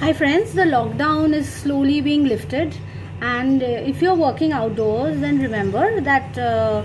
[0.00, 0.54] Hi, friends.
[0.54, 2.72] The lockdown is slowly being lifted,
[3.20, 6.84] and uh, if you're working outdoors, then remember that uh,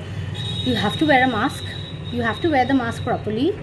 [0.64, 1.64] you have to wear a mask.
[2.12, 3.56] You have to wear the mask properly.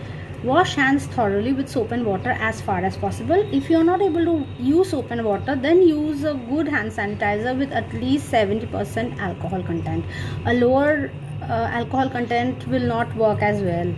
[0.45, 3.45] Wash hands thoroughly with soap and water as far as possible.
[3.53, 7.59] If you're not able to use soap and water, then use a good hand sanitizer
[7.59, 10.05] with at least 70% alcohol content.
[10.47, 11.11] A lower
[11.43, 13.93] uh, alcohol content will not work as well.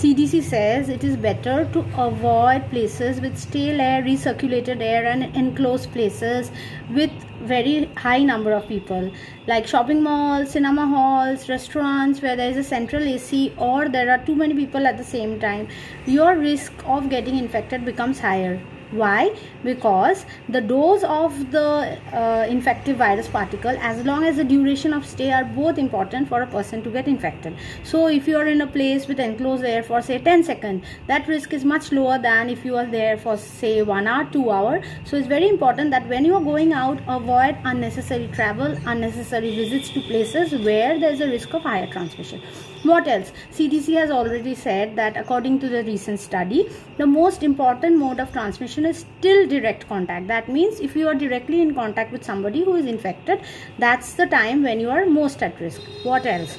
[0.00, 5.92] CDC says it is better to avoid places with stale air, recirculated air, and enclosed
[5.92, 6.50] places
[6.94, 7.10] with
[7.42, 9.12] very high number of people,
[9.46, 14.24] like shopping malls, cinema halls, restaurants where there is a central AC or there are
[14.24, 15.68] too many people at the same time.
[16.06, 18.58] Your risk of getting infected becomes higher
[18.90, 19.36] why?
[19.62, 25.06] Because the dose of the uh, infective virus particle as long as the duration of
[25.06, 27.56] stay are both important for a person to get infected.
[27.84, 31.28] So if you are in a place with enclosed air for say 10 seconds that
[31.28, 34.82] risk is much lower than if you are there for say 1 hour 2 hour.
[35.04, 39.90] So it's very important that when you are going out avoid unnecessary travel unnecessary visits
[39.90, 42.42] to places where there is a risk of higher transmission.
[42.82, 43.30] What else?
[43.52, 48.32] Cdc has already said that according to the recent study the most important mode of
[48.32, 50.26] transmission is still direct contact.
[50.28, 53.40] That means if you are directly in contact with somebody who is infected
[53.78, 55.80] that's the time when you are most at risk.
[56.02, 56.58] What else?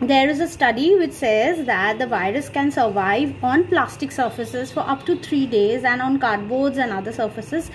[0.00, 4.80] There is a study which says that the virus can survive on plastic surfaces for
[4.80, 7.70] up to three days and on cardboards and other surfaces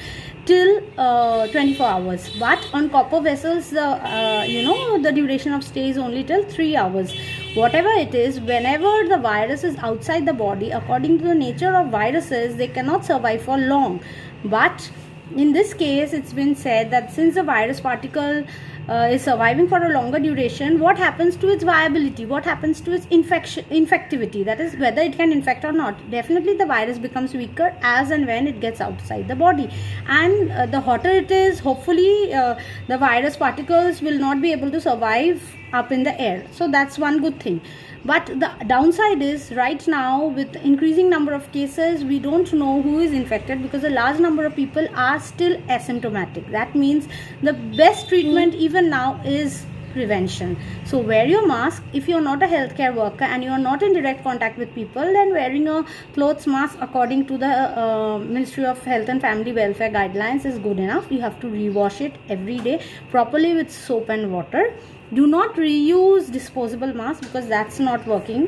[0.45, 2.29] till uh, 24 hours.
[2.37, 6.43] But on copper vessels the uh, you know the duration of stay is only till
[6.43, 7.15] three hours
[7.57, 11.87] whatever it is whenever the virus is outside the body according to the nature of
[11.89, 13.99] viruses they cannot survive for long.
[14.45, 14.91] But
[15.35, 18.43] in this case it's been said that since the virus particle
[18.89, 22.25] uh, is surviving for a longer duration what happens to its viability?
[22.25, 24.45] What happens to its infection infectivity?
[24.45, 26.09] That is whether it can infect or not.
[26.09, 29.69] Definitely the virus becomes weaker as and when it gets outside the body.
[30.07, 32.55] And uh, the hotter it is hopefully uh,
[32.87, 35.41] the virus particles will not be able to survive
[35.73, 36.45] up in the air.
[36.51, 37.61] So that's one good thing.
[38.05, 42.99] But the downside is right now with increasing number of cases we don't know who
[42.99, 46.49] is infected because a large number of people are still asymptomatic.
[46.51, 47.07] That means
[47.41, 50.57] the best treatment even now is prevention.
[50.85, 51.83] So wear your mask.
[51.93, 55.31] If you're not a healthcare worker and you're not in direct contact with people then
[55.31, 57.53] wearing a clothes mask according to the
[57.85, 61.11] uh, ministry of health and family welfare guidelines is good enough.
[61.11, 64.73] You have to rewash it every day properly with soap and water.
[65.13, 68.47] Do not reuse disposable masks because that's not working.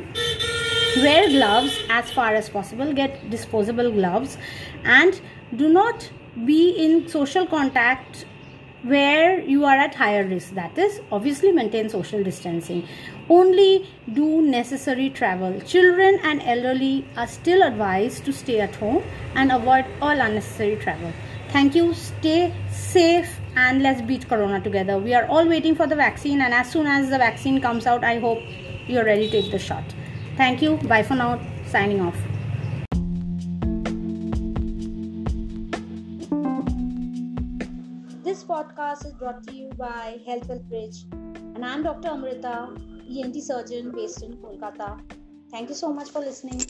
[0.97, 2.93] Wear gloves as far as possible.
[2.93, 4.37] Get disposable gloves.
[4.83, 5.21] And
[5.55, 6.09] do not
[6.45, 8.25] be in social contact
[8.83, 10.53] where you are at higher risk.
[10.53, 12.87] That is obviously maintain social distancing.
[13.29, 15.59] Only do necessary travel.
[15.61, 19.03] Children and elderly are still advised to stay at home
[19.35, 21.11] and avoid all unnecessary travel.
[21.49, 21.93] Thank you.
[21.93, 24.97] Stay safe and let's beat corona together.
[24.97, 28.03] We are all waiting for the vaccine and as soon as the vaccine comes out
[28.03, 28.39] i hope
[28.87, 29.83] you're ready to take the shot.
[30.37, 30.77] Thank you.
[30.77, 31.39] Bye for now.
[31.65, 32.28] Signing off
[38.39, 41.03] this podcast is brought to you by health bridge.
[41.55, 42.53] And i'm dr amrita
[43.23, 44.89] ent surgeon based in kolkata.
[45.51, 46.61] Thank you so much for listening